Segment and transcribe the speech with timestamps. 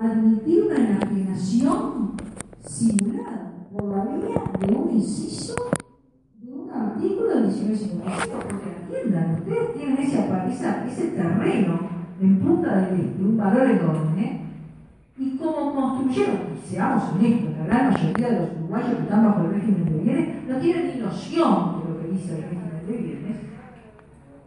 [0.00, 2.12] admitir una enajenación
[2.64, 5.54] simulada por la vía de un inciso
[6.40, 8.38] de un artículo de 1955.
[8.48, 10.28] Porque entiendan, ustedes tienen ese,
[10.88, 11.78] ese terreno
[12.20, 14.40] en punta del este, un valor enorme,
[15.16, 16.38] y como construyeron,
[16.68, 20.48] seamos honestos, la gran mayoría de los uruguayos que están bajo el régimen de bienes
[20.48, 23.36] no tienen ni noción de lo que dice el régimen de bienes,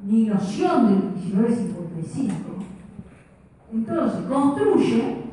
[0.06, 2.36] ni noción del 1955.
[3.74, 5.27] Entonces, construye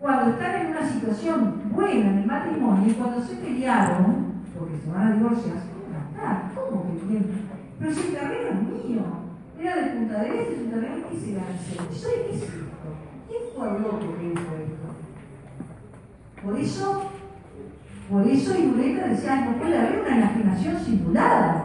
[0.00, 4.90] cuando están en una situación buena en el matrimonio y cuando se pelearon, porque se
[4.90, 7.26] van a divorciar, se ¿cómo que bien?
[7.78, 9.02] Pero si el terreno es mío,
[9.58, 11.92] era de Punta del Este, es un terreno que se ganó.
[11.92, 12.64] ¿Soy qué es esto?
[13.28, 14.88] ¿Quién fue el loco que dijo esto?
[16.44, 17.02] Por eso,
[18.08, 21.64] por eso Iureka decía, no puede haber una enajenación simulada.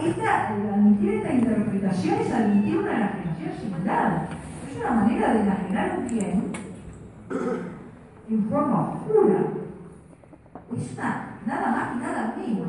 [0.00, 4.28] Esta, admitir esta interpretación es admitir una enajenación simulada.
[4.70, 6.67] Es una manera de enajenar un bien
[8.30, 9.38] en forma oscura.
[10.76, 10.96] Es
[11.46, 12.68] nada más y nada menos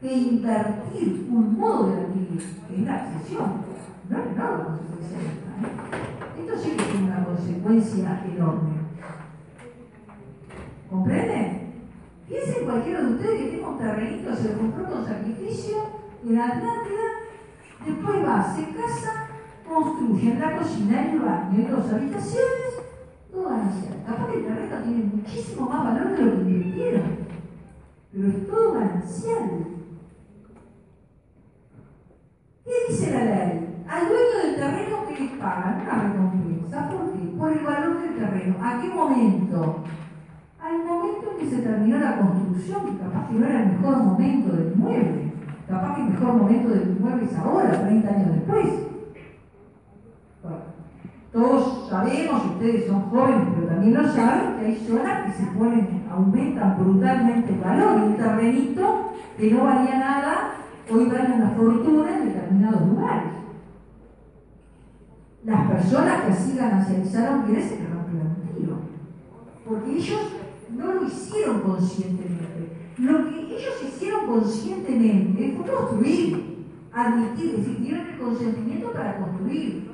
[0.00, 3.64] que invertir un modo de vivir, que es la accesión.
[4.08, 6.40] No es nada ¿eh?
[6.40, 8.80] Esto sí que tiene una consecuencia enorme.
[10.88, 11.72] ¿Comprenden?
[12.26, 15.76] Piensen cualquiera de ustedes que tenga un terrenito, se compró con sacrificio
[16.24, 17.06] en Atlántida,
[17.84, 19.26] después va, se casa,
[19.68, 22.79] construye la cocina, el baño y dos habitaciones
[23.30, 23.94] todo ganancial.
[24.06, 27.02] Capaz que el terreno tiene muchísimo más valor de lo que invirtieron,
[28.12, 29.50] pero es todo ganancial.
[32.64, 33.84] ¿Qué dice la ley?
[33.88, 36.88] Al dueño del terreno que le pagan una recompensa.
[36.88, 37.18] ¿Por qué?
[37.38, 38.56] Por el valor del terreno.
[38.62, 39.84] ¿A qué momento?
[40.60, 44.52] Al momento en que se terminó la construcción, capaz que no era el mejor momento
[44.56, 45.32] del inmueble.
[45.68, 48.89] Capaz que el mejor momento del inmueble es ahora, 30 años después.
[51.32, 56.04] Todos sabemos, ustedes son jóvenes, pero también lo saben, que hay zonas que se ponen,
[56.10, 60.54] aumentan brutalmente el valor un terrenito que no valía nada,
[60.90, 63.32] hoy vale una fortuna en determinados lugares.
[65.44, 68.76] Las personas que así ganancializaron quieren se rompieron un tiro.
[69.64, 70.20] Porque ellos
[70.76, 72.92] no lo hicieron conscientemente.
[72.98, 79.89] Lo que ellos hicieron conscientemente fue construir, admitir, decir, tienen el consentimiento para construir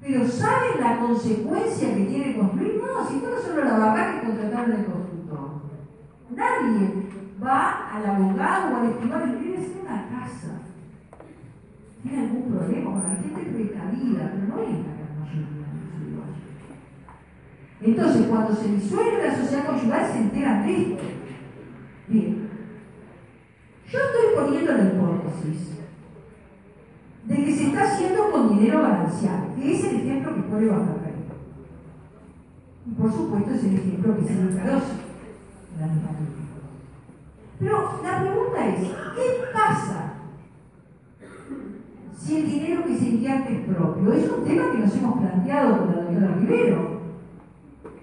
[0.00, 2.80] pero ¿saben la consecuencia que tiene construir?
[2.80, 5.50] No, si no solo la vaca que contrataron el constructor.
[6.34, 6.90] Nadie
[7.42, 10.62] va al abogado o al estimado y quiere hacer una casa.
[12.02, 14.32] ¿Tiene algún problema con la gente precavida?
[14.32, 15.60] Pero no es la gran mayoría
[17.80, 21.04] de Entonces, cuando se disuelve la sociedad conyugal, se enteran de esto.
[22.08, 22.48] Bien.
[23.86, 25.79] Yo estoy poniendo la hipótesis
[27.30, 30.96] de que se está haciendo con dinero ganancial, que es el ejemplo que puede bajar
[32.86, 35.00] Y por supuesto es el ejemplo que se le conoce
[35.78, 35.88] la
[37.60, 40.14] Pero la pregunta es, ¿qué pasa
[42.18, 44.12] si el dinero que se invierte es propio?
[44.12, 47.00] Es un tema que nos hemos planteado con la doctora Rivero.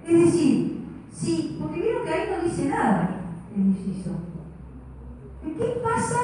[0.07, 3.09] Es decir, si, porque vieron que ahí no dice nada
[3.53, 4.11] el inciso.
[5.43, 6.17] ¿Qué pasa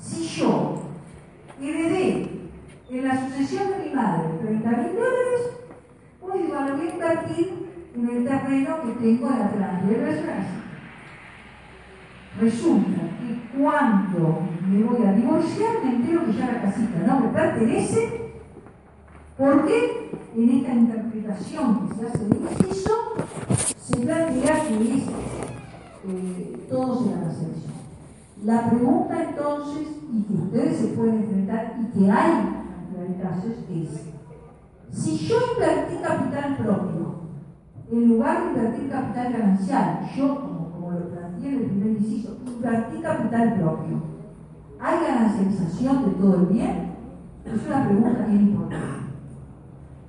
[0.00, 0.88] si yo
[1.60, 2.27] heredé
[2.90, 5.40] en la sucesión de mi madre 30 mil dólares,
[6.20, 10.46] pues digo, lo voy a invertir en el terreno que tengo en Atlántida.
[12.40, 17.28] Resulta que cuando me voy a divorciar me entero que ya la casita no me
[17.28, 18.32] pertenece,
[19.36, 23.14] porque en esta interpretación que se hace de inciso
[23.56, 25.04] se plantea que es
[26.08, 27.72] eh, todo se la ascensión.
[28.44, 32.57] La pregunta entonces, y que ustedes se pueden enfrentar, y que hay
[33.08, 34.04] en casos, es,
[34.90, 37.18] si yo invertí capital propio,
[37.90, 42.38] en lugar de invertir capital ganancial, yo, como, como lo planteé en el primer inciso,
[42.46, 44.02] invertí capital propio,
[44.80, 46.88] ¿hay ganancialización de todo el bien?
[47.44, 48.98] Es una pregunta bien importante.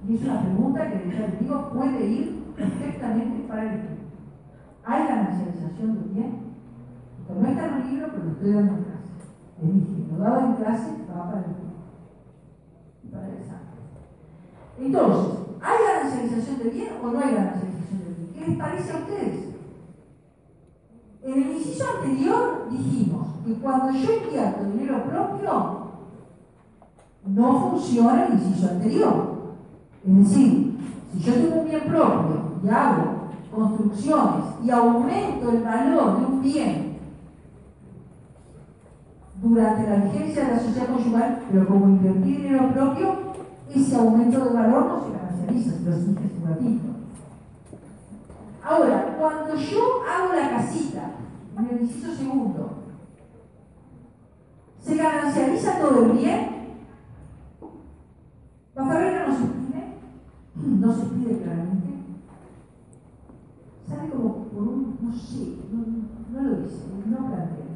[0.07, 3.99] Y es una pregunta que, ya les digo, puede ir perfectamente para el bien.
[4.85, 6.49] ¿Hay ganancialización del bien?
[7.29, 8.99] no está en el libro, pero lo estoy dando en clase.
[9.61, 11.58] Es dije, lo dado en clase, va para el
[13.17, 13.69] el examen.
[14.79, 18.33] Entonces, ¿hay ganancialización ganancialización de bien o no hay ganancialización de bien?
[18.33, 19.49] ¿Qué les parece a ustedes?
[21.23, 25.89] En el inciso anterior dijimos que cuando yo invierto dinero propio,
[27.25, 29.39] no funciona el inciso anterior.
[30.07, 30.77] Es decir,
[31.11, 33.19] si yo tengo un bien propio y hago
[33.53, 36.88] construcciones y aumento el valor de un bien
[39.41, 43.15] durante la vigencia de la sociedad conyugal, pero como invertir dinero propio,
[43.73, 46.79] ese aumento de valor no se ganancializa, se lo hace
[48.63, 51.11] Ahora, cuando yo hago la casita,
[51.57, 52.69] en el inciso segundo,
[54.81, 56.59] ¿se ganancializa todo el bien?
[58.75, 59.93] Bajarrera no se pide,
[60.55, 61.89] no se pide claramente.
[63.87, 67.68] Sale como por un, no sé, no, lo dice, no plantea.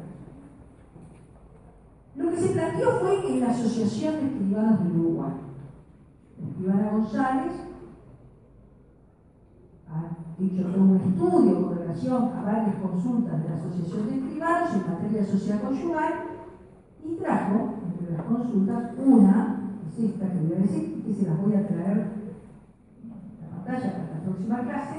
[2.16, 5.32] Lo que se planteó fue en la Asociación de Escribanos de Uruguay.
[6.48, 7.52] Escribana González
[9.88, 14.92] ha dicho un estudio con relación a varias consultas de la Asociación de Escribanos en
[14.92, 16.12] materia de sociedad conyugal
[17.04, 19.60] y trajo, entre las consultas, una
[19.96, 24.14] esta que voy a decir, y se las voy a traer a la pantalla para
[24.14, 24.96] la próxima clase,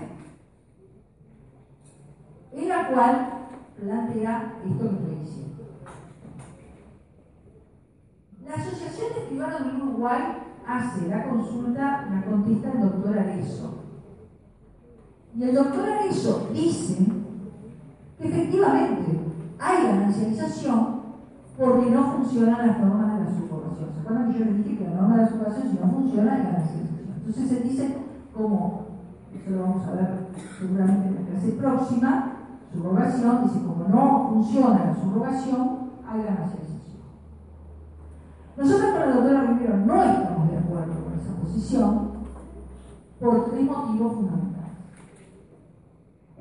[2.54, 3.30] en la cual
[3.78, 5.45] plantea esto que estoy diciendo.
[8.48, 10.22] La Asociación de Escribanos de Uruguay
[10.68, 13.74] hace la consulta, la contesta el doctor Arezo.
[15.36, 17.06] Y el doctor Arezo dice
[18.20, 19.20] que efectivamente
[19.60, 21.02] hay ganancialización
[21.58, 23.94] porque no funcionan las normas de la subrogación.
[23.94, 26.34] ¿Se acuerdan que yo les dije que la norma de la subrogación, si no funciona,
[26.34, 27.14] hay ganancialización?
[27.18, 27.98] Entonces se dice
[28.32, 28.86] como,
[29.34, 30.28] eso lo vamos a ver
[30.60, 32.34] seguramente en la clase próxima,
[32.72, 36.75] subrogación, dice como no funciona la subrogación, hay ganancialización.
[38.58, 42.12] Nosotros con la doctora Rivero no estamos de acuerdo con esa posición
[43.20, 44.72] por tres motivos fundamentales.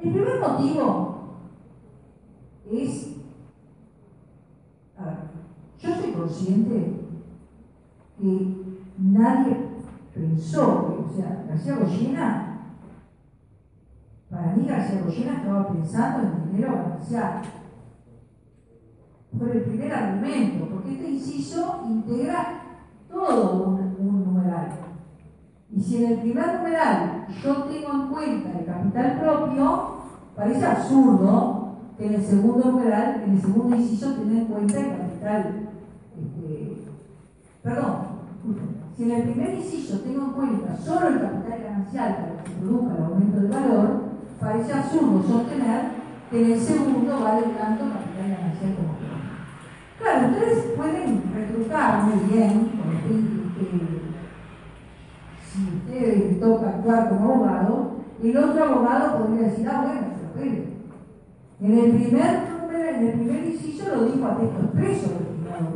[0.01, 1.15] El primer motivo
[2.71, 3.17] es
[4.97, 5.17] a ver,
[5.81, 7.01] yo soy consciente
[8.19, 8.65] que
[8.99, 9.57] nadie
[10.15, 12.77] pensó o sea, García Goyena,
[14.31, 17.43] para mí García Goyena estaba pensando en dinero ganancial.
[19.37, 22.63] Fue el primer argumento, este inciso integra
[23.11, 24.69] todo un, numeral.
[25.71, 29.95] Y si en el primer numeral yo tengo en cuenta el capital propio,
[30.37, 34.99] parece absurdo que en el segundo numeral, en el segundo inciso, tenga en cuenta el
[34.99, 35.69] capital.
[36.17, 36.85] Este,
[37.63, 37.97] perdón,
[38.97, 42.57] si en el primer inciso tengo en cuenta solo el capital ganancial para que se
[42.57, 44.03] produzca el aumento del valor,
[44.41, 49.14] parece absurdo sostener que en el segundo vale tanto capital ganancial como
[49.99, 53.15] Claro, ustedes pueden retrucar muy bien, porque
[55.47, 57.91] si ustedes toca actuar como abogado,
[58.23, 60.75] el otro abogado podría decir, ah, bueno, pero
[61.61, 65.11] en el primer número, en el primer inciso lo dijo a texto expreso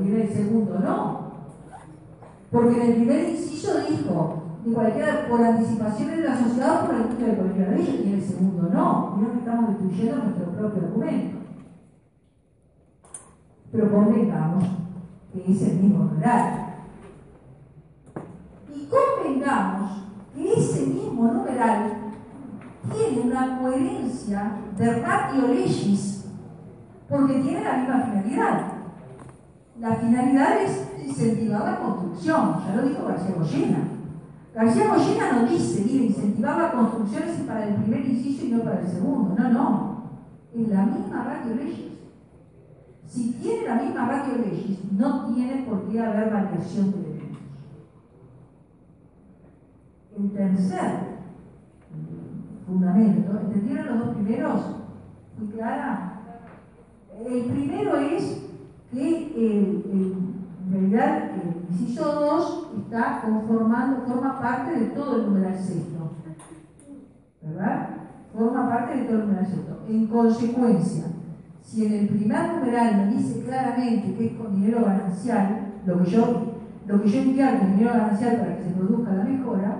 [0.02, 1.28] y en el segundo no.
[2.50, 7.08] Porque en el primer inciso dijo, de cualquiera por anticipación de la sociedad por el
[7.08, 9.14] título de cualquiera de ellos, y en el segundo no.
[9.16, 11.37] Y no que estamos destruyendo nuestro propio argumento.
[13.70, 14.64] Pero convengamos
[15.32, 16.74] que es el mismo numeral.
[18.74, 19.90] Y convengamos
[20.34, 21.92] que ese mismo numeral
[22.92, 26.24] tiene una coherencia de ratio legis
[27.08, 28.72] porque tiene la misma finalidad.
[29.80, 33.78] La finalidad es incentivar la construcción, ya lo dijo García Goyena.
[34.54, 38.60] García Goyena no dice, mire, incentivar la construcción es para el primer inciso y no
[38.60, 39.34] para el segundo.
[39.38, 39.98] No, no.
[40.54, 41.87] Es la misma ratio legis.
[43.08, 47.38] Si tiene la misma ratio legis, no tiene por qué haber variación de elementos.
[50.18, 51.08] El tercer
[52.66, 53.40] fundamento.
[53.40, 54.60] ¿Entendieron los dos primeros?
[55.38, 56.20] ¿Muy clara?
[57.24, 58.44] El primero es
[58.92, 66.10] que en realidad el inciso 2 está conformando, forma parte de todo el numeral sexto.
[67.40, 67.88] ¿Verdad?
[68.36, 69.78] Forma parte de todo el numeral sexto.
[69.88, 71.04] En consecuencia,
[71.68, 76.10] si en el primer numeral me dice claramente que es con dinero ganancial, lo que
[76.10, 76.54] yo,
[76.86, 79.78] lo que yo invierto en dinero ganancial para que se produzca la mejora,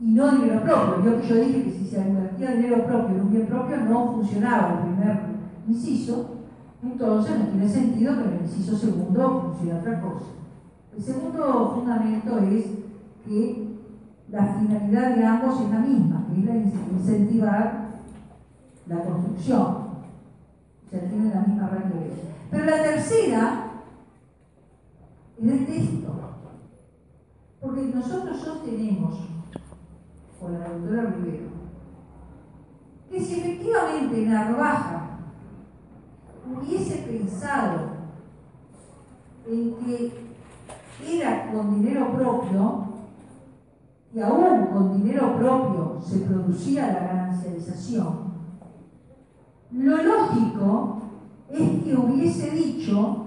[0.00, 1.04] y no dinero propio.
[1.04, 4.12] Yo que yo dije que si se invertía dinero propio en un bien propio no
[4.14, 5.20] funcionaba el primer
[5.68, 6.36] inciso,
[6.82, 10.24] entonces no tiene sentido que en el inciso segundo funcione otra cosa.
[10.96, 12.64] El segundo fundamento es
[13.26, 13.76] que
[14.30, 17.90] la finalidad de ambos es la misma, que es la incentivar
[18.86, 19.79] la construcción.
[20.90, 22.00] O sea, tiene la misma rango
[22.50, 23.70] Pero la tercera
[25.38, 26.20] es el texto.
[27.60, 29.20] Porque nosotros sostenemos
[30.40, 31.50] con la doctora Rivero,
[33.08, 35.18] que si efectivamente Narvaja
[36.50, 37.90] hubiese pensado
[39.46, 40.12] en que
[41.06, 42.84] era con dinero propio,
[44.12, 48.29] y aún con dinero propio se producía la ganancialización,
[49.72, 51.02] lo lógico
[51.48, 53.26] es que hubiese dicho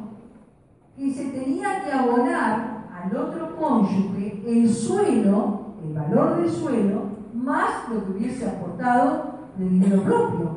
[0.98, 7.02] que se tenía que abonar al otro cónyuge el suelo, el valor del suelo,
[7.34, 10.52] más lo que hubiese aportado de dinero propio.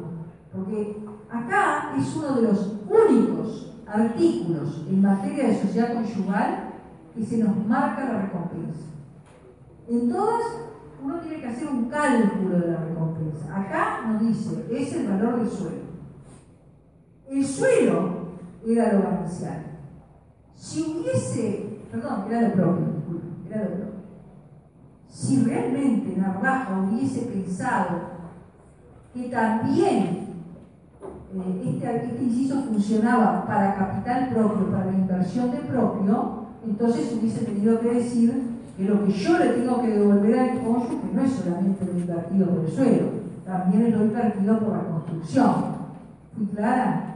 [0.53, 6.71] Porque acá es uno de los únicos artículos en materia de sociedad conyugal
[7.15, 8.87] que se nos marca la recompensa.
[9.89, 10.43] En todas
[11.07, 13.57] uno tiene que hacer un cálculo de la recompensa.
[13.57, 15.87] Acá nos dice, es el valor del suelo.
[17.31, 18.09] El suelo
[18.67, 19.63] era lo ganancial.
[20.57, 22.87] Si hubiese, perdón, era lo propio,
[23.49, 23.87] era lo propio.
[25.09, 28.17] Si realmente Narvaja hubiese pensado
[29.15, 30.27] que también
[31.35, 37.45] eh, este, este, inciso funcionaba para capital propio, para la inversión de propio, entonces hubiese
[37.45, 41.33] tenido que decir que lo que yo le tengo que devolver al cónyuge no es
[41.33, 43.07] solamente lo invertido por el suelo,
[43.45, 45.55] también es lo invertido por la construcción.
[46.37, 47.15] ¿Fui clara?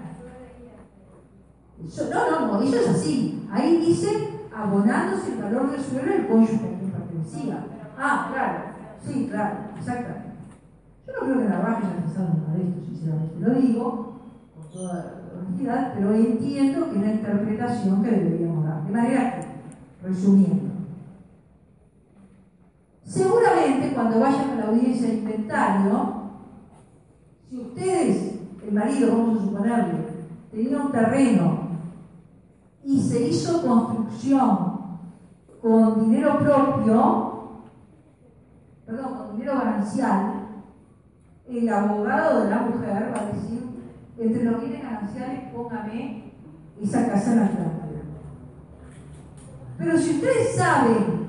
[2.13, 3.47] no, no, no, eso es así.
[3.51, 7.65] Ahí dice abonándose el valor del suelo al cónyuge a quien pertenecía.
[7.99, 8.59] Ah, claro,
[9.05, 10.31] sí, claro, exactamente.
[11.07, 13.41] Yo no creo que Narvaja haya pensado nada esto, sinceramente.
[13.41, 14.21] Lo digo
[14.55, 18.85] con toda honestidad, pero entiendo que es la interpretación que deberíamos dar.
[18.85, 20.70] De manera que, resumiendo,
[23.11, 26.31] seguramente cuando vayan a la audiencia de inventario,
[27.49, 29.99] si ustedes, el marido, vamos a suponerle,
[30.53, 31.59] tenía un terreno
[32.85, 34.81] y se hizo construcción
[35.61, 37.63] con dinero propio,
[38.87, 40.47] perdón, con dinero ganancial,
[41.49, 43.61] el abogado de la mujer va a decir,
[44.19, 46.33] entre los bienes gananciales póngame
[46.81, 48.03] esa casa en la Atlántida.
[49.79, 51.20] Pero si ustedes saben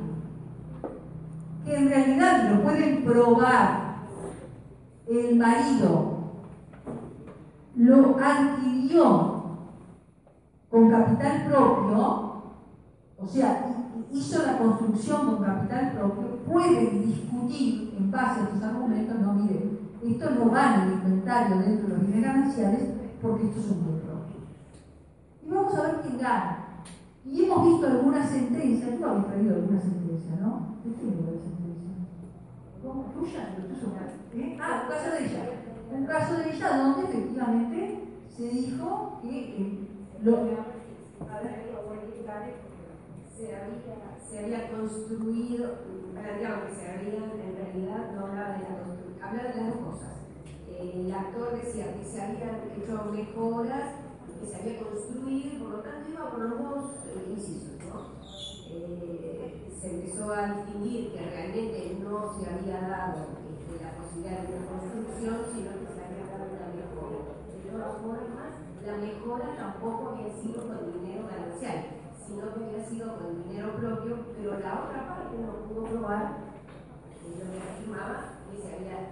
[1.75, 4.06] en realidad lo pueden probar,
[5.08, 6.18] el marido
[7.75, 9.44] lo adquirió
[10.70, 12.44] con capital propio,
[13.18, 13.66] o sea,
[14.12, 19.80] hizo la construcción con capital propio, pueden discutir en base a estos argumentos, no, miren,
[20.04, 22.90] esto no va en el inventario dentro de los bienes gananciales
[23.22, 24.38] porque esto es un bien propio.
[25.46, 26.71] Y vamos a ver quién gana.
[27.25, 30.78] Y hemos visto algunas sentencias, tú habéis traído alguna sentencia, ¿no?
[30.84, 31.92] ¿De quién la sentencia?
[32.84, 33.04] ¿Cómo?
[33.13, 33.56] ¿Tuya?
[34.34, 34.58] ¿Eh?
[34.62, 35.44] Ah, un caso de ella.
[35.92, 38.04] Un caso de ella donde efectivamente
[38.36, 39.88] se dijo que eh,
[40.24, 40.32] lo...
[43.36, 43.75] Se había,
[44.30, 45.80] se había construido,
[46.38, 49.94] digamos que se había en realidad no hablaba de la construcción habla de las dos
[49.94, 50.13] cosas.
[50.80, 54.00] el actor decía que se habían hecho mejoras,
[54.42, 57.78] que se había construido, por lo tanto iba por los incisos.
[57.86, 58.18] ¿no?
[58.70, 64.58] Eh, se empezó a distinguir que realmente no se había dado este, la posibilidad de
[64.58, 67.22] una construcción, sino que se había dado una mejora.
[67.54, 68.52] De todas formas,
[68.86, 71.86] la mejora tampoco había sido con dinero ganancial,
[72.26, 76.38] sino que había sido con dinero propio, pero la otra parte no pudo probar,
[77.22, 78.42] y lo que afirmaba,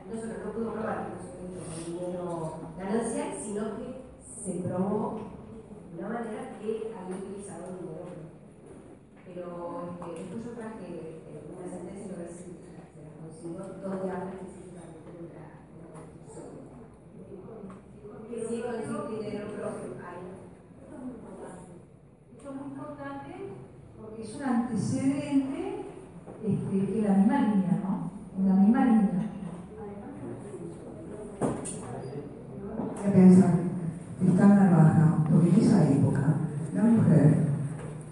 [0.10, 1.30] no solo no pudo probar que no se
[1.66, 3.99] con dinero ganancial, sino que
[4.50, 5.20] se probó
[5.94, 8.10] de una manera que había utilizado dinero.
[9.26, 9.46] Pero
[9.94, 14.34] este, después yo traje eh, una sentencia, no sé si se la consigo, donde habla
[14.34, 15.46] específicamente de la.
[18.28, 19.90] Que sí con dinero propio.
[22.34, 23.32] Esto es muy importante
[24.00, 25.86] porque es un antecedente
[26.44, 28.12] este, la misma línea, ¿no?
[28.38, 29.30] En la misma línea.
[33.04, 33.70] que pensar
[34.20, 36.22] que está en la baja, porque en esa época
[36.76, 37.38] la mujer,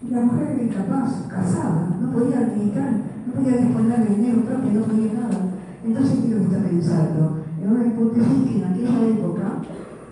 [0.09, 2.91] la mujer era incapaz, casada, no podía administrar,
[3.27, 5.39] no podía disponer de dinero propio, no podía nada.
[5.85, 7.43] Entonces, ¿qué es lo que está pensando?
[7.61, 9.45] En una hipótesis que en aquella época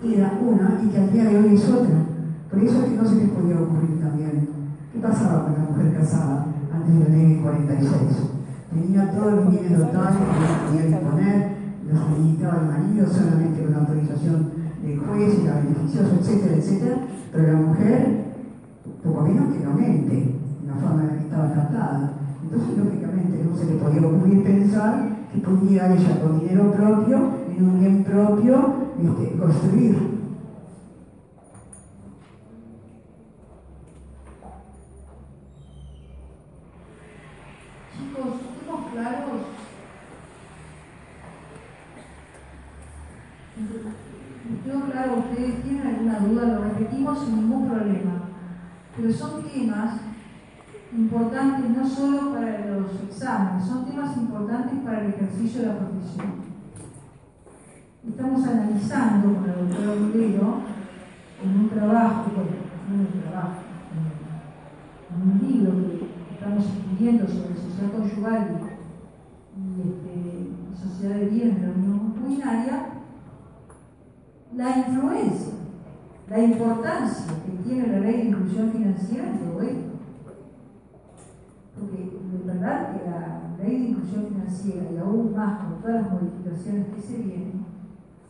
[0.04, 1.96] era una y que al día de hoy es otra.
[2.50, 4.48] Por eso es que no se les podía ocurrir también.
[4.92, 7.90] ¿Qué pasaba con la mujer casada antes de la ley 46?
[8.70, 11.56] Tenía todos los bienes totales que podía disponer,
[11.90, 14.55] los administraba el marido solamente con autorización
[14.86, 16.96] del juez, era beneficioso, etcétera, etcétera,
[17.32, 18.24] pero la mujer,
[19.02, 20.34] poco menos que no mente,
[20.66, 22.12] la forma en la que estaba tratada.
[22.42, 27.16] Entonces, lógicamente, no se le podía ocurrir pensar que pudiera ella con dinero propio,
[27.56, 30.16] en un bien propio, este, construir.
[37.92, 39.56] Chicos, estamos claros
[45.18, 48.22] Ustedes tienen alguna duda, lo repetimos sin ningún problema.
[48.96, 50.00] Pero son temas
[50.96, 56.46] importantes no solo para los exámenes, son temas importantes para el ejercicio de la profesión.
[58.06, 60.60] Estamos analizando con la doctora Olivero
[61.42, 62.30] en un trabajo,
[62.88, 63.62] en un trabajo,
[65.10, 68.60] en un libro que estamos escribiendo sobre sociedad conyugal
[69.56, 72.95] y, este, sociedad de bienes de la Unión Comunitaria,
[74.56, 75.52] la influencia,
[76.30, 79.92] la importancia que tiene la ley de inclusión financiera en todo esto.
[81.78, 82.02] Porque
[82.34, 86.86] es verdad que la ley de inclusión financiera, y aún más con todas las modificaciones
[86.94, 87.66] que se vienen,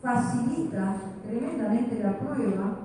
[0.01, 2.79] facilita tremendamente la prueba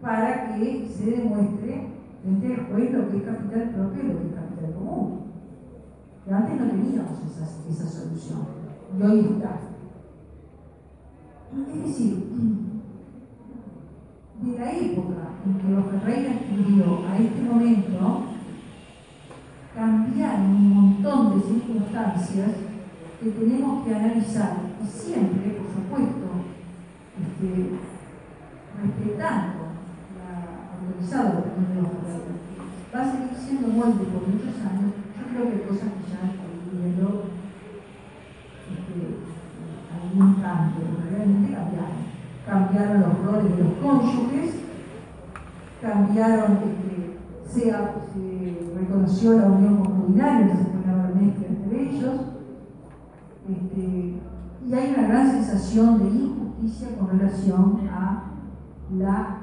[0.00, 1.88] para que se demuestre
[2.22, 5.20] frente al juez lo que es capital propio y lo que es capital común.
[6.24, 8.38] Que antes no teníamos esa, esa solución
[8.98, 9.65] y hoy está.
[11.56, 12.26] Es decir,
[14.42, 18.24] de la época en que los Ferreira escribió a este momento,
[19.74, 22.50] cambiaron un montón de circunstancias
[23.20, 26.26] que tenemos que analizar y siempre, por supuesto,
[27.16, 27.78] este,
[28.82, 29.72] respetando
[30.16, 31.90] la autorizada opinión de los.
[32.94, 36.56] Va a seguir siendo molde por muchos años, yo creo que cosas que ya estoy
[36.72, 37.24] viendo
[38.70, 38.96] este,
[39.92, 42.65] algún cambio, realmente cambiaron.
[42.76, 44.54] Cambiaron los roles de los cónyuges,
[45.80, 47.16] cambiaron, este,
[47.48, 52.14] se, se, reconoció la unión comunitaria, se fue una mezcla entre ellos,
[53.48, 54.20] este,
[54.66, 58.24] y hay una gran sensación de injusticia con relación a
[58.94, 59.38] la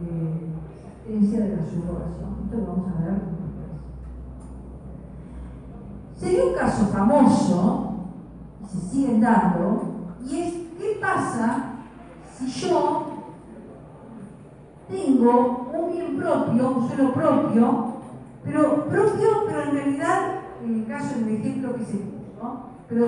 [0.00, 0.46] eh,
[1.08, 2.36] de la subrogación.
[2.44, 3.50] Esto lo vamos a ver después.
[6.14, 7.86] Sería un caso famoso
[8.70, 11.79] se siguen dando, y es qué pasa
[12.40, 13.06] si yo
[14.88, 17.94] tengo un bien propio, un suelo propio,
[18.42, 23.06] pero propio, pero en realidad, en el caso del ejemplo que se puso, pero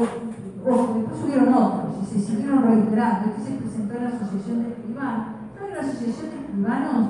[0.66, 3.32] ojo, después subieron otros y se siguieron reiterando.
[3.42, 5.26] Se presentó en la Asociación de Escribanos.
[5.60, 7.06] En la Asociación de Escribanos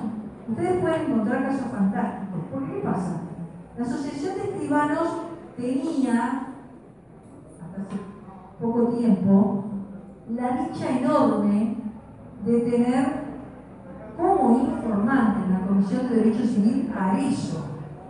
[0.48, 2.40] ustedes pueden encontrar casos fantásticos.
[2.52, 3.20] ¿Por qué pasa?
[3.76, 5.08] La Asociación de Escribanos
[5.56, 6.46] tenía,
[7.60, 7.96] hasta hace
[8.60, 9.64] poco tiempo,
[10.30, 11.71] la dicha enorme
[12.44, 13.22] de tener
[14.16, 17.66] como informante en la Comisión de Derecho Civil a eso.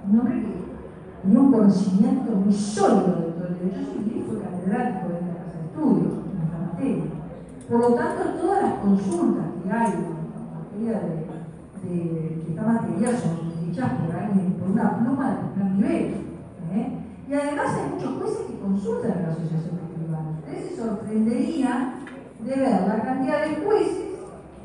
[0.08, 5.08] Un hombre que tenía un conocimiento muy sólido de todo el derecho civil fue catedrático
[5.08, 7.04] de la Casa de Estudios en esta materia.
[7.68, 13.70] Por lo tanto, todas las consultas que hay en materia de, de, esta materia son
[13.70, 16.14] hechas por alguien, por una pluma de primer nivel.
[16.72, 16.98] ¿eh?
[17.28, 19.82] Y además hay muchos jueces que consultan a la Asociación
[20.38, 21.94] Ustedes se sorprenderían
[22.44, 24.11] de ver la cantidad de jueces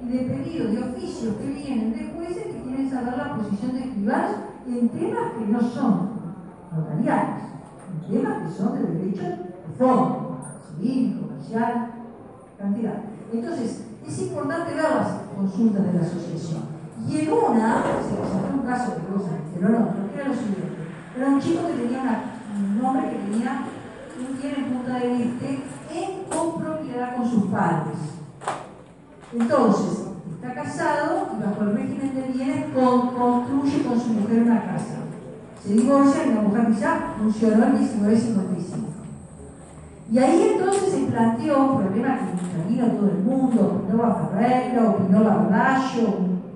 [0.01, 4.35] de pedidos de oficios que vienen de jueces que quieren saber la posición de escribanos
[4.67, 6.09] en temas que no son
[6.71, 7.43] notariales,
[7.91, 11.93] en temas que son de derecho de fondo, civil, comercial,
[12.57, 13.03] cantidad.
[13.31, 16.61] Entonces, es importante ver las consultas de la asociación.
[17.07, 20.77] Y en una, se presentó un caso que se pero no, pero era lo siguiente.
[21.15, 22.23] Era un chico que tenía
[22.55, 23.65] un nombre que tenía
[24.17, 28.16] un bien en Punta del Este en copropiedad con sus padres.
[29.33, 34.99] Entonces, está casado y bajo el régimen de bienes construye con su mujer una casa.
[35.61, 38.87] Se divorcia y la mujer ya funcionó en 1955.
[40.09, 45.23] Y ahí entonces se planteó un problema que vino todo el mundo, opinó Ferreira, opinó
[45.25, 46.07] Bardallo,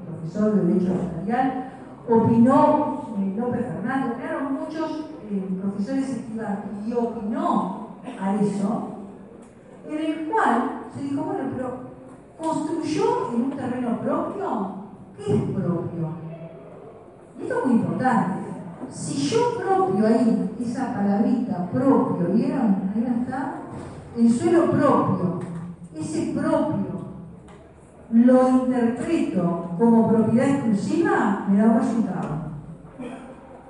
[0.05, 1.71] profesor de Derecho Notarial,
[2.09, 6.21] opinó eh, López Fernando, claro, muchos eh, profesores
[6.87, 7.87] y opinó
[8.21, 8.87] a eso,
[9.89, 11.90] en el cual se dijo, bueno, pero
[12.41, 14.71] construyó en un terreno propio,
[15.17, 16.09] ¿qué es propio?
[17.39, 18.41] Esto es muy importante.
[18.89, 22.91] Si yo propio ahí, esa palabrita propio, ¿vieron?
[22.93, 23.55] Ahí está.
[24.17, 25.39] El suelo propio,
[25.95, 27.01] ese propio,
[28.11, 32.51] lo interpreto como propiedad exclusiva, me da un resultado.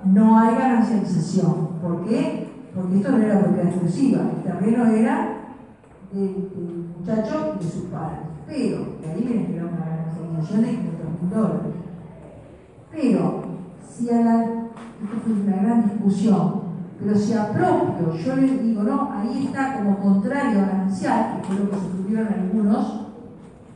[0.04, 1.68] No hay ganancialización.
[1.80, 2.50] ¿Por qué?
[2.74, 5.28] Porque esto no era propiedad exclusiva, el terreno era
[6.10, 6.50] del,
[6.98, 8.31] muchacho y de sus padres.
[8.46, 11.72] Pero, de ahí viene que era una ganancialización de 500 mil dólares.
[12.90, 13.42] Pero,
[13.88, 14.62] si a la.
[15.02, 16.62] Esto fue una gran discusión,
[17.00, 21.48] pero si a propio yo le digo, no, ahí está como contrario a ganancial, que
[21.48, 23.06] fue lo que sostuvieron algunos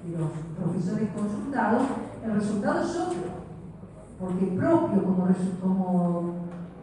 [0.04, 1.82] de los profesores consultados,
[2.24, 3.18] el resultado es otro.
[4.20, 5.26] Porque propio como,
[5.60, 6.34] como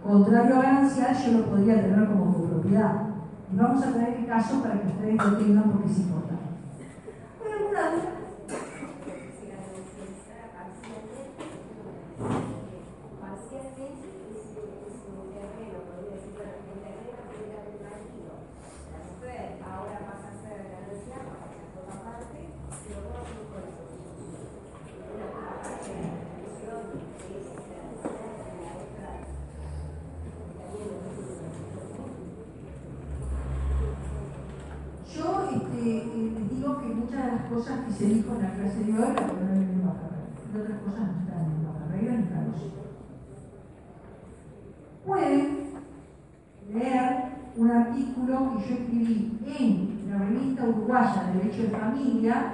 [0.03, 3.03] contrario a ganancial yo lo podría tener como copropiedad.
[3.51, 6.33] Y vamos a traer el caso para que ustedes lo tengan porque es importante.
[36.93, 39.63] muchas de las cosas que se dijo en la clase de hoy la ponen en
[39.63, 42.61] el Y otras cosas no están en la carrera ni en los
[46.73, 52.53] Leer un artículo que yo escribí en la revista uruguaya de Derecho de Familia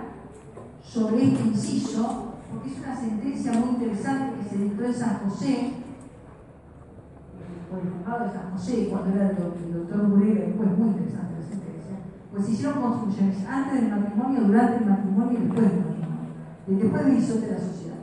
[0.83, 5.73] sobre este inciso, porque es una sentencia muy interesante que se dictó en San José,
[7.69, 11.47] por el juzgado de San José, cuando era el doctor Burega, después muy interesante la
[11.47, 11.95] sentencia,
[12.31, 16.31] pues se hicieron construcciones antes del matrimonio, durante el matrimonio y después del matrimonio,
[16.67, 17.98] después del disote de la sociedad.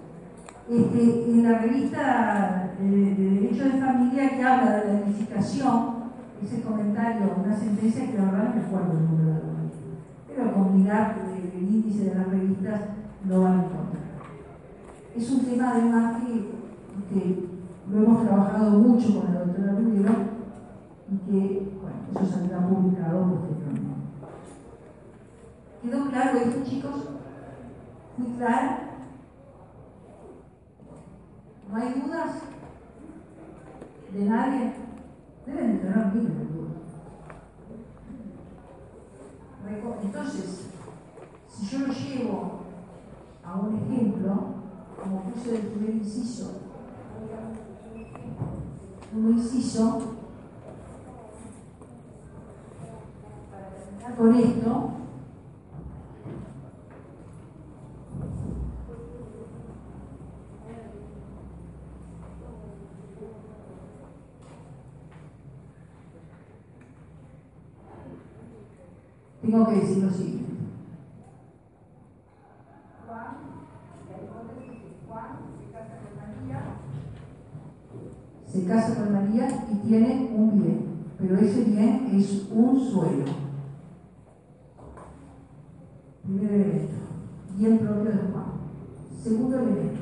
[0.69, 5.97] En la revista de, de, Derecho de Familia que habla de la edificación,
[6.43, 9.57] ese comentario, una sentencia que la verdad no recuerdo el número de la
[10.27, 11.17] pero con mirar
[11.55, 12.81] el índice de las revistas
[13.29, 14.03] lo van a encontrar.
[15.17, 17.49] Es un tema además que, que
[17.89, 20.11] lo hemos trabajado mucho con la doctora Rubio
[21.11, 23.97] y que, bueno, eso saldrá publicado posteriormente.
[25.83, 27.09] ¿Quedó claro esto, chicos?
[28.19, 28.86] ¿Muy claro?
[31.69, 32.31] ¿No hay dudas?
[34.13, 34.73] ¿De nadie?
[35.45, 36.77] Deben de tener miles de dudas.
[40.03, 40.67] Entonces,
[41.49, 42.61] si yo lo llevo
[43.45, 44.35] a un ejemplo,
[45.03, 46.61] como puse del primer inciso,
[49.15, 50.01] un inciso,
[54.17, 54.91] con esto,
[69.57, 70.53] tengo que decir lo siguiente.
[73.07, 73.37] Juan,
[74.11, 76.61] la hipótesis de Juan se casa con María,
[78.47, 83.25] se casa con María y tiene un bien, pero ese bien es un suelo.
[86.23, 86.95] Primer elemento,
[87.57, 88.45] bien propio de Juan.
[89.23, 90.01] Segundo elemento,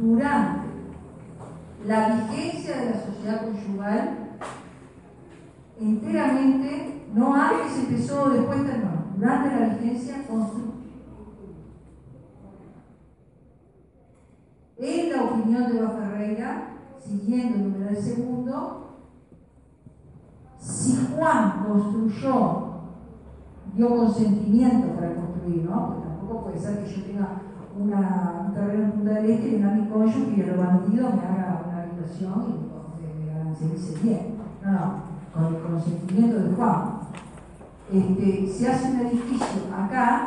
[0.00, 0.66] durante
[1.86, 4.18] la vigencia de la sociedad conyugal,
[5.80, 9.04] enteramente no antes empezó, después terminó.
[9.16, 10.74] Durante la vigencia construye.
[14.76, 18.98] En la opinión de Eva Ferreira, siguiendo el numeral segundo,
[20.58, 22.74] si Juan construyó,
[23.74, 25.86] dio consentimiento para construir, ¿no?
[25.86, 27.42] Porque tampoco puede ser que yo tenga
[27.78, 31.62] una, un terreno en Punta del Este y venga mi y el bandido me haga
[31.68, 34.36] una habitación y me, me se bien.
[34.64, 36.94] No, no, con el consentimiento de Juan
[37.92, 40.24] este, se hace un edificio acá,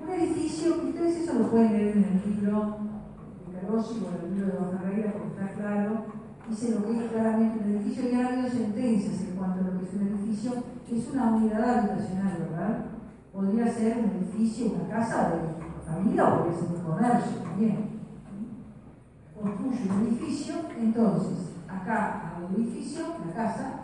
[0.00, 2.78] un edificio que ustedes eso lo pueden leer en el libro
[3.52, 6.04] de Carossi o en el libro de Bajarreira, porque está claro,
[6.48, 9.78] dice lo que es claramente un edificio, y ha habido sentencias en cuanto a lo
[9.78, 10.52] que es un edificio,
[10.90, 12.84] es una unidad habitacional, ¿verdad?
[13.32, 17.90] Podría ser un edificio, una casa de familia o podría ser un comercio también.
[19.34, 23.79] Construye un edificio, entonces, acá hay un edificio, una casa.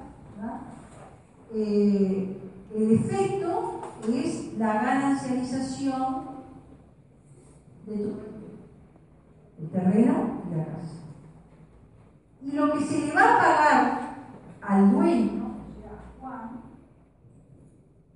[1.55, 2.37] Eh,
[2.75, 6.27] el efecto es la ganancialización
[7.87, 8.27] de tu
[9.59, 10.97] el terreno y la casa.
[12.43, 14.17] Y lo que se le va a pagar
[14.61, 16.61] al dueño, o sea, Juan,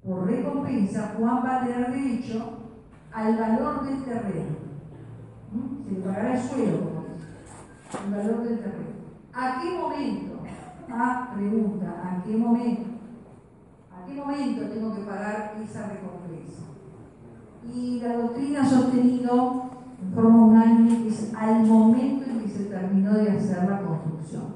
[0.05, 2.59] por recompensa, Juan va a tener derecho
[3.13, 4.57] al valor del terreno.
[5.53, 5.85] ¿Mm?
[5.85, 6.79] Se le pagará el suelo,
[8.05, 8.91] el valor del terreno.
[9.33, 10.30] ¿A qué momento?
[10.93, 12.91] Ah, pregunta, ¿a qué momento?
[14.11, 16.63] qué momento tengo que pagar esa recompensa?
[17.73, 19.71] Y la doctrina ha sostenido
[20.03, 24.55] en forma unánime que es al momento en que se terminó de hacer la construcción,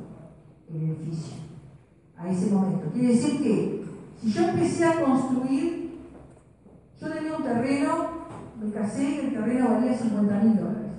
[0.68, 1.34] el edificio.
[2.16, 2.90] A ese momento.
[2.92, 3.84] Quiere decir que
[4.20, 6.00] si yo empecé a construir,
[6.98, 7.92] yo tenía un terreno,
[8.62, 10.92] me casé y el terreno valía 50 mil dólares.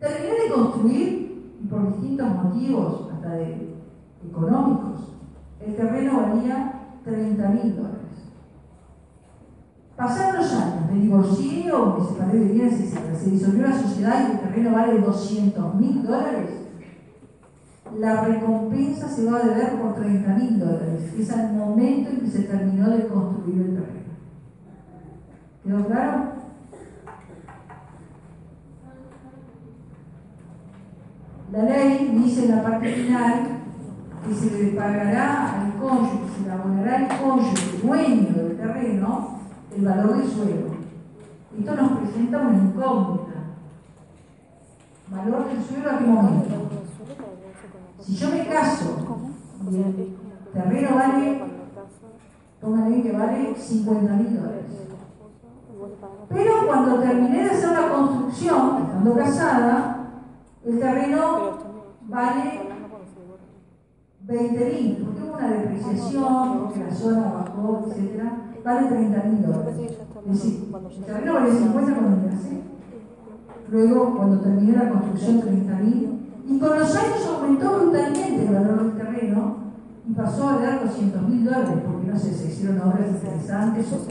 [0.00, 1.31] Terminé de construir,
[1.72, 3.74] por distintos motivos, hasta de
[4.28, 5.14] económicos,
[5.58, 7.98] el terreno valía 30 mil dólares.
[9.96, 13.16] Pasaron los años, me divorcié o me separé de bienes, etc.
[13.16, 16.50] Se disolvió la sociedad y el terreno vale 200 mil dólares.
[17.98, 21.12] La recompensa se va a deber por 30 mil dólares.
[21.18, 24.02] Es al momento en que se terminó de construir el terreno.
[25.62, 26.41] ¿Quedó claro?
[31.52, 33.42] La ley dice en la parte final
[34.26, 39.38] que se le pagará al cónyuge, se le abonará al cónyuge dueño del terreno
[39.76, 40.68] el valor del suelo.
[41.58, 43.32] Esto nos presenta una incógnita.
[45.10, 46.54] ¿Valor del suelo a qué momento?
[48.00, 49.20] Si yo me caso
[49.70, 50.16] y el
[50.54, 51.42] terreno vale,
[52.62, 54.64] pónganle que vale 50 mil dólares.
[56.30, 60.01] Pero cuando terminé de hacer la construcción, estando casada,
[60.64, 61.58] el terreno
[62.02, 62.60] vale
[64.24, 68.22] 20 mil, porque hubo una depreciación, porque la zona bajó, etc.
[68.64, 69.74] Vale 30 mil dólares.
[69.74, 72.60] Es decir, el terreno vale 50 cuando casé.
[73.68, 76.18] Luego, cuando terminé la construcción, 30 mil.
[76.46, 79.56] Y con los años aumentó brutalmente el valor del terreno
[80.08, 81.68] y pasó a dar 200 mil dólares,
[82.12, 84.06] no sé, se hicieron obras interesantes o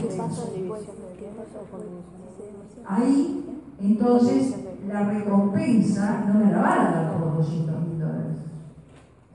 [2.84, 3.44] Ahí,
[3.80, 4.56] entonces,
[4.88, 8.38] la recompensa no me la van a dar por 200 mil dólares.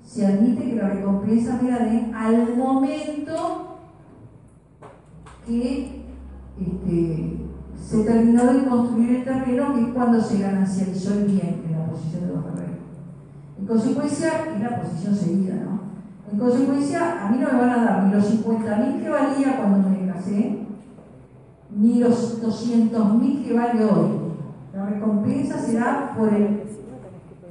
[0.03, 3.77] Se admite que la recompensa me la den al momento
[5.45, 6.03] que
[6.59, 7.37] este,
[7.81, 11.85] se terminó de construir el terreno, que es cuando se ganancializó el bien en la
[11.85, 12.79] posición de los terrenos.
[13.59, 15.86] En consecuencia, es la posición seguida, ¿no?
[16.31, 19.89] En consecuencia, a mí no me van a dar ni los 50.000 que valía cuando
[19.89, 20.59] me casé,
[21.75, 24.09] ni los 200.000 que vale hoy.
[24.73, 26.63] La recompensa será por el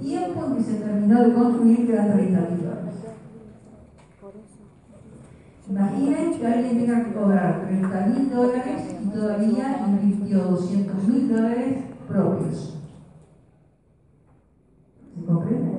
[0.00, 2.94] tiempo que se terminó de construir, que da 30 mil dólares.
[5.68, 11.84] Imaginen que alguien tenga que cobrar 30 mil dólares y todavía invirtió 200 mil dólares
[12.06, 12.78] propios.
[15.14, 15.78] ¿Se comprende?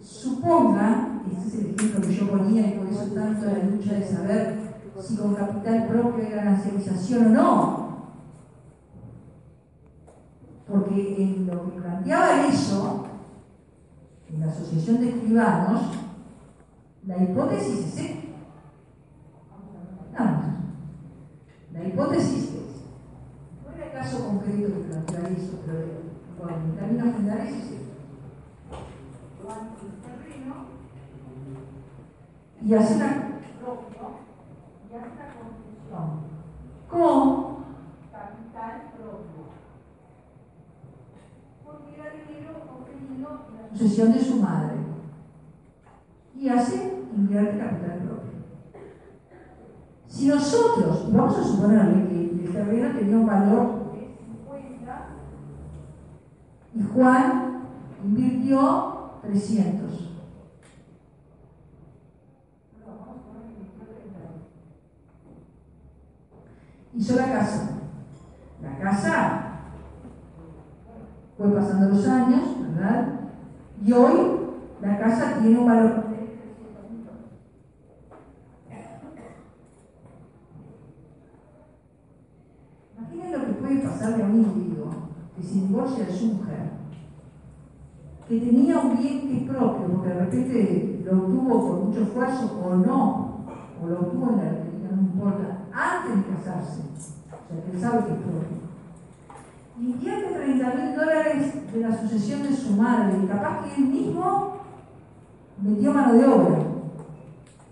[0.00, 4.06] Suponga, ese es el ejemplo que yo ponía y por eso tanto la lucha de
[4.06, 4.64] saber
[5.02, 7.84] si con capital propio hay ganancialización o no.
[10.68, 13.06] Porque en lo que planteaba eso,
[14.30, 15.82] en la Asociación de Escribanos,
[17.06, 18.24] la hipótesis es esta.
[21.72, 22.84] La hipótesis es,
[23.64, 25.86] no era el caso concreto que plantea eso, pero
[26.38, 27.84] bueno, en términos generales es esto.
[32.64, 36.24] Y hace una, y hace una construcción
[36.88, 37.56] con
[38.10, 39.44] capital propio.
[41.62, 44.76] Porque era dinero obtenido en la sucesión de su madre.
[46.34, 48.32] Y hace invierte capital propio.
[50.06, 55.06] Si nosotros, vamos a suponer que el terreno tenía un valor de 50
[56.74, 57.62] y Juan
[58.02, 60.13] invirtió 300.
[66.94, 67.70] Hizo la casa.
[68.62, 69.44] La casa
[71.36, 73.20] fue pasando los años, ¿verdad?
[73.84, 74.40] Y hoy
[74.80, 76.04] la casa tiene un valor
[82.96, 84.90] Imaginen lo que puede pasarle a un individuo
[85.36, 86.70] que se divorcia de su mujer,
[88.28, 92.76] que tenía un bien que propio, porque de repente lo obtuvo con mucho esfuerzo o
[92.76, 93.44] no,
[93.82, 94.63] o lo obtuvo en la
[96.04, 98.64] antes de casarse, o sea que él sabe que es propio.
[99.78, 104.58] Invierte 30 mil dólares de la sucesión de su madre, y capaz que él mismo
[105.60, 106.58] metió mano de obra.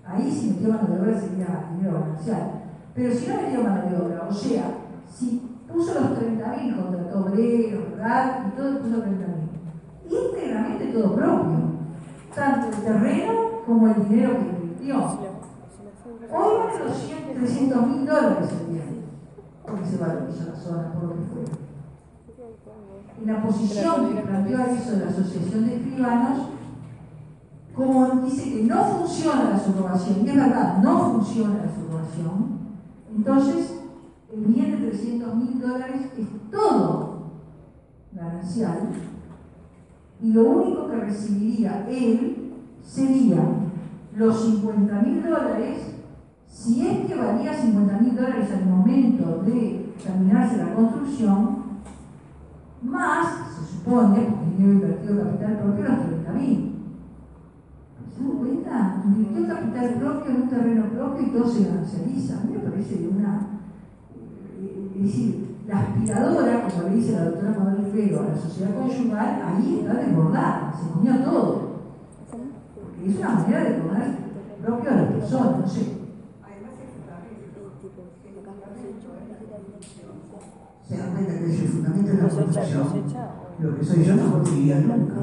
[0.07, 2.63] Ahí si metió mano de obra sería dinero ganancial.
[2.95, 4.65] Pero si no metió mano de obra, o sea,
[5.09, 7.85] si puso los 30.000, contrató obreros.
[8.03, 10.11] Y todo puso 30.000.
[10.11, 11.59] Íntegramente todo propio.
[12.35, 13.33] Tanto el terreno
[13.65, 15.32] como el dinero que invirtió.
[16.35, 19.03] Hoy 200, 300 mil dólares el bien.
[19.67, 21.45] Porque se valorizó la zona, por lo que fue.
[23.21, 26.49] En la posición que planteó eso la Asociación de Escribanos,
[27.75, 32.59] como dice que no funciona la subrogación, y es verdad, no funciona la subrogación,
[33.15, 33.83] entonces
[34.33, 37.33] el bien de 300 mil dólares es todo
[38.13, 38.89] ganancial
[40.23, 43.43] y lo único que recibiría él sería
[44.17, 45.92] los 50 mil dólares
[46.53, 51.63] si es que valía 50 mil dólares al momento de terminarse la construcción,
[52.83, 56.75] más, se supone, porque dinero invertido capital propio, los 30 mil.
[58.15, 59.03] ¿Se dan cuenta?
[59.07, 62.39] Invirtió capital propio en un terreno propio y todo se ganancializa.
[62.39, 63.53] A mí me parece una
[64.95, 69.43] es decir, la aspiradora, como le dice la doctora Manuel Fero a la sociedad conyugal,
[69.45, 71.73] ahí está desbordada, se comió todo.
[72.31, 74.17] Porque es una manera de comer
[74.65, 76.02] propio a las personas, no sé.
[80.93, 82.85] Se dan cuenta que es el fundamento de la construcción.
[83.61, 85.15] Lo que soy yo no construiría nunca.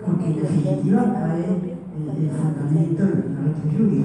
[0.00, 4.04] Porque en definitiva cae el, el fundamento de nuestro lluvia.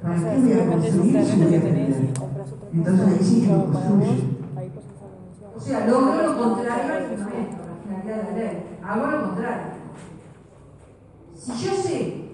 [0.00, 2.14] ¿Para qué voy a construir si voy a perder?
[2.72, 4.34] Entonces ahí sí que lo construye.
[5.56, 8.78] O sea, logro lo contrario al fundamento, la finalidad de la ley.
[8.80, 9.66] Hago lo contrario.
[11.34, 12.24] Si yo sé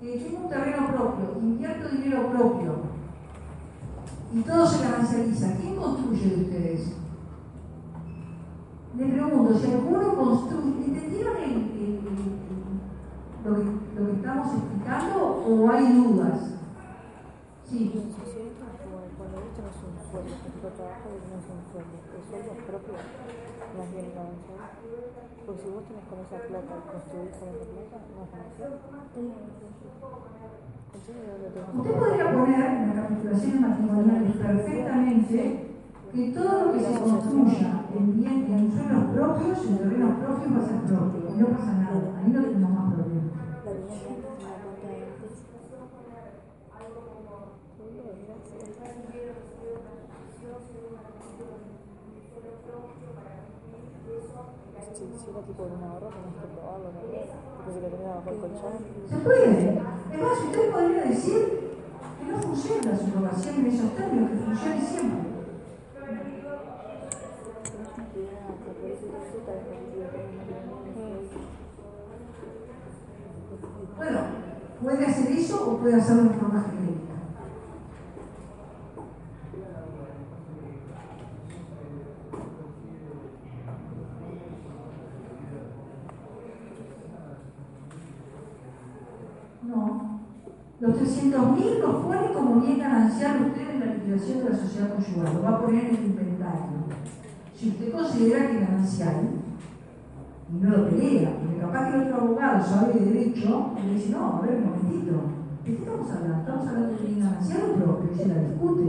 [0.00, 2.89] que tengo un terreno propio, invierto dinero propio
[4.32, 6.96] y todo se ganancializa, ¿quién construye de ustedes?
[8.96, 12.00] Le pregunto, si alguno construye, ¿entendieron el, el,
[13.44, 13.64] lo, que,
[13.96, 16.54] lo, que, estamos explicando o hay dudas?
[17.64, 17.90] Sí.
[19.18, 22.62] Cuando esto no es un sueldo, el trabajo no es un sueldo, el sueldo es
[22.64, 24.62] propio, más bien ganancial.
[25.46, 28.78] Porque si vos tenés con esa plata y construís con esa plata, no es ganancial.
[30.90, 35.70] Usted podría poner en la capitulación matrimonial perfectamente
[36.12, 40.58] que todo lo que se construya en bien, en suelos propios, en terrenos propios, va
[40.58, 41.20] a ser propio.
[41.32, 42.18] Y no pasa nada.
[42.18, 43.30] Ahí no tenemos más problemas.
[54.92, 56.90] Si, era tipo de tenés que probarlo.
[57.56, 58.72] Porque si lo tenés bajo el colchón.
[59.08, 59.99] Se puede.
[60.12, 61.60] Es más, usted podría decir
[62.18, 65.30] que no funciona la subrogación en esos términos, que funcione siempre.
[73.96, 74.20] Bueno,
[74.82, 77.00] puede hacer eso o puede hacerlo de forma genérica.
[89.62, 90.20] No.
[90.80, 95.34] Los 300.000 los pone como bien ganancial usted en la liquidación de la sociedad conyugal.
[95.34, 96.88] Lo va a poner en el inventario.
[97.54, 99.16] Si usted considera que ganancial,
[100.50, 103.94] y no lo pelea, porque capaz que el otro abogado sabe de derecho y le
[103.94, 105.12] dice, no, a ver un momentito,
[105.64, 106.38] ¿de qué estamos hablando?
[106.40, 108.88] Estamos hablando de bien ganancial o propio, y se la discute.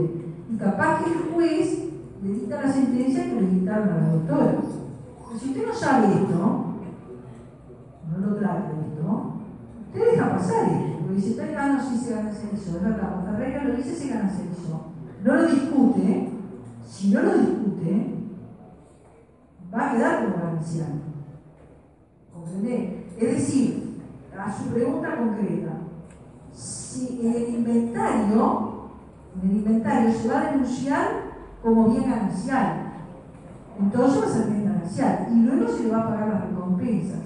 [0.50, 1.84] Y capaz que el juez
[2.22, 4.56] le dicta la sentencia que le dictaron a la doctora.
[5.28, 6.64] Pero si usted no sabe esto,
[8.10, 9.34] no lo trata esto,
[9.88, 13.94] usted deja pasar esto, está ganando si se gana eso, es verdad, Ferreira lo dice,
[13.94, 14.92] se gana eso.
[15.24, 16.30] No lo discute,
[16.86, 18.14] si no lo discute,
[19.74, 20.92] va a quedar como ganancial.
[22.32, 23.06] ¿Comprende?
[23.18, 24.00] Es decir,
[24.38, 25.72] a su pregunta concreta,
[26.52, 28.90] si en el inventario,
[29.42, 31.08] en el inventario se va a denunciar
[31.62, 32.92] como bien ganancial,
[33.78, 37.20] entonces va a ser bien ganancial y luego se le va a pagar las recompensas.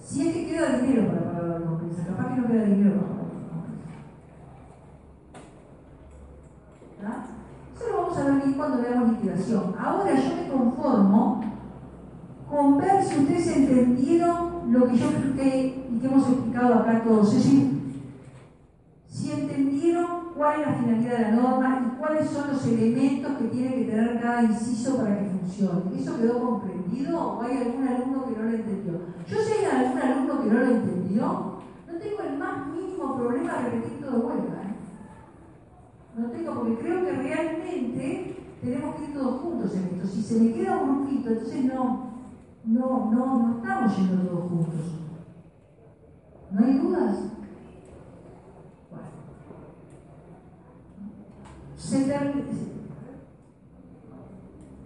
[0.00, 3.28] Si es que queda dinero para pagar las recompensas, capaz que no queda dinero recompensas.
[7.74, 9.74] Eso lo vamos a ver bien cuando veamos liquidación.
[9.78, 11.44] Ahora yo me conformo
[12.48, 17.34] con ver si ustedes entendieron lo que yo expliqué y que hemos explicado acá todos.
[17.34, 17.78] Es decir,
[19.08, 23.44] si entendieron cuál es la finalidad de la norma y cuáles son los elementos que
[23.44, 26.00] tiene que tener cada inciso para que funcione.
[26.00, 28.92] ¿Eso quedó comprendido o hay algún alumno que no lo entendió?
[29.26, 31.57] Yo si hay algún alumno que no lo entendió,
[32.08, 34.62] tengo el más mínimo problema de repetir todo de vuelta.
[34.62, 34.76] ¿eh?
[36.16, 40.08] No tengo, porque creo que realmente tenemos que ir todos juntos en esto.
[40.08, 42.10] Si se me queda un grupito, entonces no,
[42.64, 44.80] no, no, no estamos yendo todos juntos.
[46.50, 47.16] ¿No hay dudas?
[48.90, 49.06] Bueno.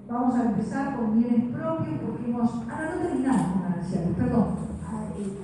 [0.08, 2.50] Vamos a empezar con bienes propios porque hemos.
[2.68, 4.72] Ah, no terminamos con gananciales, perdón.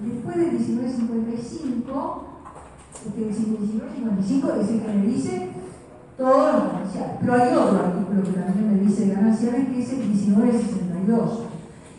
[0.04, 2.24] Después del 1955,
[3.06, 5.48] este 1955 es el que me dice
[6.18, 7.16] todos los gananciales.
[7.20, 11.40] Pero hay otro artículo que también me dice gananciales que es el 1962.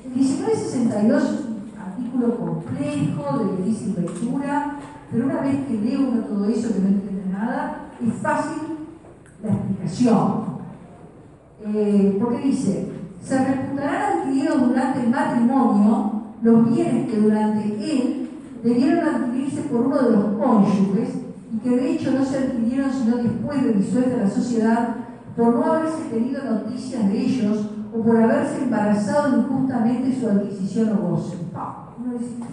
[0.05, 4.79] El 1962 es un artículo complejo, de difícil lectura,
[5.12, 8.62] pero una vez que leo uno todo eso que no entiende nada, es fácil
[9.41, 10.60] la explicación.
[11.65, 12.91] Eh, porque dice,
[13.23, 18.29] se reputarán adquiridos durante el matrimonio los bienes que durante él
[18.63, 21.10] debieron adquirirse por uno de los cónyuges
[21.54, 24.96] y que de hecho no se adquirieron sino después de disuelta la sociedad
[25.35, 31.10] por no haberse tenido noticias de ellos o por haberse embarazado injustamente su adquisición o
[31.10, 31.37] goce.
[31.54, 32.50] ¿No es esto?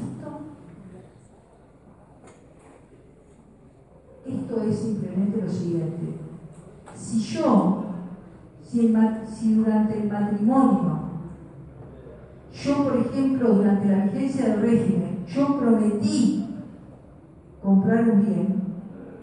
[4.27, 6.19] Esto es simplemente lo siguiente.
[6.95, 7.85] Si yo,
[8.63, 8.95] si,
[9.33, 11.06] si durante el matrimonio,
[12.67, 16.47] yo por ejemplo durante la vigencia del régimen, yo prometí
[17.63, 18.63] comprar un bien,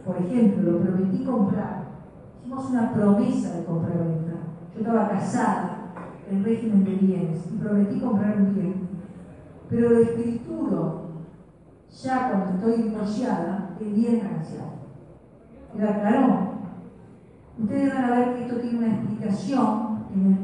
[0.06, 1.84] por ejemplo, lo prometí comprar,
[2.40, 4.34] hicimos una promesa de compra-venta,
[4.74, 5.94] yo estaba casada,
[6.30, 8.74] el régimen de bienes y prometí comprar un bien,
[9.70, 11.04] pero lo escrituro
[12.02, 14.66] ya cuando estoy divorciada, el bien ganancial.
[15.74, 16.54] ¿Queda claro?
[17.60, 20.43] Ustedes van a ver que esto tiene una explicación en el,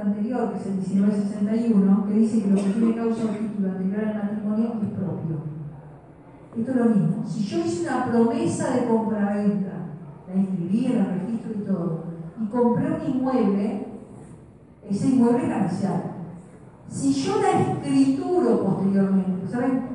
[0.00, 4.04] anterior, que es el 1961, que dice que lo que tiene causa o título anterior
[4.04, 5.36] al matrimonio es propio.
[6.56, 7.24] Esto es lo mismo.
[7.26, 9.72] Si yo hice una promesa de compra-venta,
[10.28, 12.04] la inscribí en el registro y todo,
[12.40, 13.86] y compré un inmueble,
[14.88, 16.02] ese inmueble es ganancial.
[16.88, 19.92] Si yo la escrituro posteriormente, ¿saben?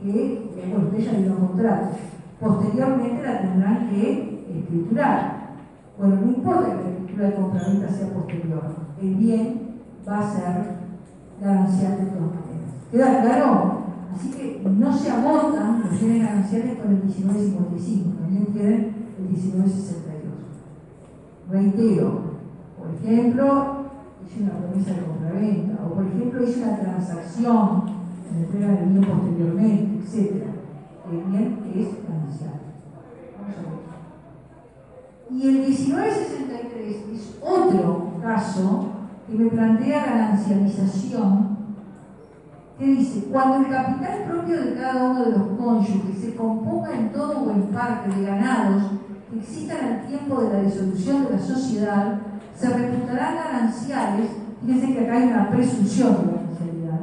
[0.00, 1.96] Que, bueno, ella le dio un contrato,
[2.40, 5.56] posteriormente la tendrán que escriturar.
[5.98, 8.62] Bueno, no importa que la de compraventa sea posterior,
[9.00, 10.84] el bien va a ser
[11.40, 12.74] ganancial de todas maneras.
[12.90, 13.84] ¿Queda claro?
[14.14, 20.34] Así que no se agotan los bienes gananciales con el 1955, también tienen el 1962.
[21.50, 22.20] Reitero,
[22.78, 23.76] por ejemplo,
[24.24, 27.84] hice una promesa de compraventa, o por ejemplo hice una transacción,
[28.32, 30.44] me entrega el bien posteriormente, etc.
[31.10, 32.60] El bien es ganancial.
[33.36, 33.83] Vamos a ver.
[35.30, 38.86] Y el 1963 es otro caso
[39.26, 41.54] que me plantea ganancialización
[42.78, 47.12] que dice, cuando el capital propio de cada uno de los cónyuges se componga en
[47.12, 48.82] todo o en parte de ganados
[49.30, 52.20] que existan al tiempo de la disolución de la sociedad,
[52.56, 54.30] se reputarán gananciales,
[54.64, 57.00] fíjense que acá hay una presunción de ganancialidad,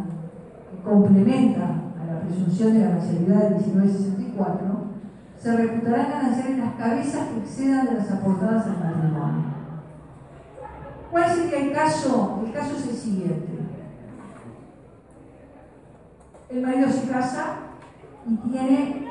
[0.70, 4.68] que complementa a la presunción de ganancialidad del 1964,
[5.42, 9.44] se reputarán gananciales las cabezas que excedan de las aportadas al matrimonio.
[11.10, 12.44] ¿Cuál sería el caso?
[12.46, 13.62] El caso es el siguiente
[16.52, 17.56] el marido se casa
[18.28, 19.08] y tiene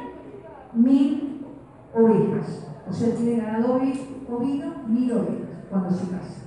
[0.74, 1.46] mil
[1.94, 2.66] ovejas.
[2.88, 6.40] O sea, tiene ganado ovino, mil ovejas cuando se casa.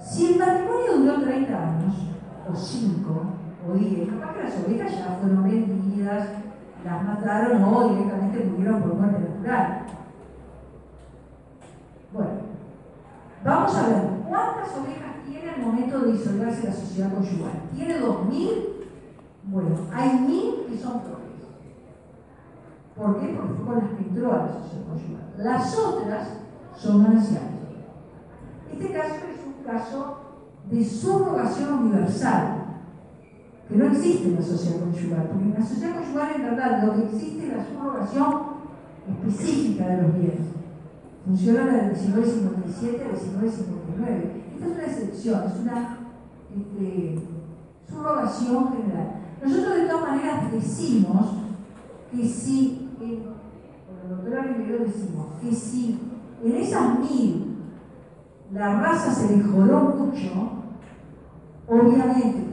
[0.00, 1.94] Si el matrimonio duró 30 años,
[2.48, 3.22] o 5,
[3.66, 5.73] o 10, capaz que las ovejas ya fueron vendidas,
[7.14, 9.86] las mataron o directamente murieron por muerte natural.
[12.12, 12.30] Bueno,
[13.44, 17.62] vamos a ver cuántas ovejas tiene al momento de disolverse la sociedad conyugal.
[17.74, 18.64] ¿Tiene 2.000?
[19.44, 21.24] Bueno, hay mil que son propias.
[22.96, 23.36] ¿Por qué?
[23.36, 25.34] Porque fue con las que entró a la sociedad conyugal.
[25.38, 26.28] Las otras
[26.76, 27.50] son gananciales.
[28.72, 30.18] Este caso es un caso
[30.70, 32.53] de subrogación universal,
[33.68, 37.04] que no existe la sociedad conyugal, porque en la sociedad conyugal en verdad lo que
[37.04, 38.34] existe es la subrogación
[39.08, 40.54] específica de los bienes.
[41.24, 44.44] Funciona del 1957 al 1959.
[44.54, 45.98] Esta es una excepción, es una
[46.54, 47.18] este,
[47.88, 49.24] subrogación general.
[49.42, 51.26] Nosotros de todas maneras decimos
[52.10, 53.22] que si, eh,
[53.86, 55.98] con la doctora Rivero decimos que si
[56.44, 57.56] en esas mil
[58.52, 60.30] la raza se mejoró mucho,
[61.66, 62.43] obviamente,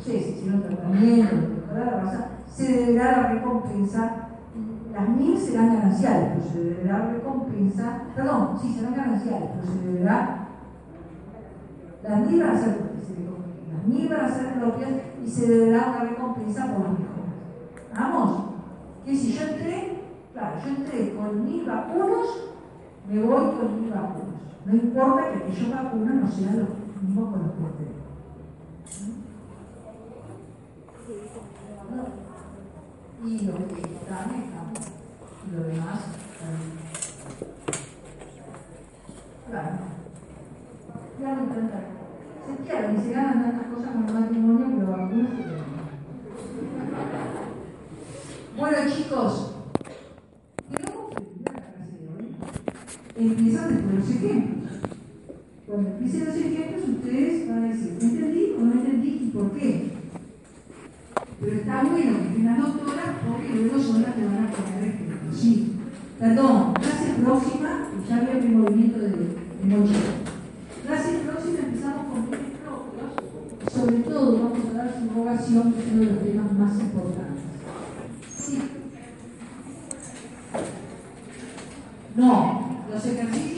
[0.00, 4.28] porque no sé, se hicieron tratamientos, mejorar la raza, se deberá la recompensa,
[4.92, 10.48] las mil serán gananciales, pero se deberá recompensa, perdón, sí serán gananciales, pero se deberá,
[12.02, 12.90] las mil van a ser
[13.72, 14.90] las mil van a ser propias
[15.24, 17.20] y se deberá una recompensa por las mejoras.
[17.94, 18.44] Vamos,
[19.04, 22.52] que si yo entré, claro, yo entré con mil vacunos,
[23.08, 24.40] me voy con mil vacunos.
[24.66, 26.68] No importa que, que yo vacuno no sean los
[27.02, 29.19] mismos con los que entré.
[33.22, 34.62] Y lo que está, está.
[35.46, 36.00] Y lo demás,
[39.46, 39.68] claro.
[41.20, 41.86] Ya no intentaré.
[42.66, 45.44] Claro, y se ganan tantas cosas con el matrimonio, pero algunos se.
[48.58, 49.54] Bueno, chicos,
[50.70, 52.36] quedó confundida la clase de hoy.
[53.16, 54.72] Empiezan después los ejemplos.
[55.66, 59.89] Cuando empiecen los ejemplos, ustedes van a decir, ¿entendí o no entendí y por qué?
[61.40, 64.88] Pero está bueno que estén las doctoras porque luego son las que van a poner
[64.88, 65.40] ejemplos.
[65.40, 65.76] Sí.
[66.18, 70.20] Perdón, clase próxima, ya había el movimiento de, de mochila.
[70.86, 72.50] Clase próxima empezamos con
[73.72, 77.44] sobre todo vamos a dar subrogación, que es uno de los temas más importantes.
[78.36, 78.58] Sí.
[82.16, 83.49] No, los ejercicios